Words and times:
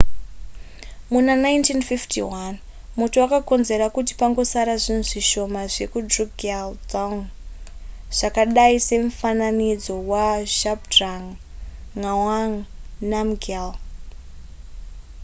muna 1.11 1.33
1951 1.35 2.57
moto 2.99 3.17
wakakonzera 3.23 3.85
kuti 3.95 4.11
pangosara 4.19 4.73
zvinhu 4.83 5.03
zvishoma 5.09 5.61
zvedrukgyal 5.73 6.69
dzong 6.89 7.17
zvakadai 8.17 8.75
semufananidzo 8.89 9.95
wazhabdrung 10.11 11.25
ngawang 11.99 12.53
namgyal 13.11 13.69